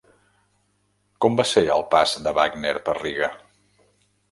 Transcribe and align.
Com 1.25 1.37
va 1.41 1.45
ser 1.51 1.63
el 1.75 1.85
pas 1.93 2.15
de 2.29 2.35
Wagner 2.39 2.73
per 2.91 2.99
Riga? 3.03 3.33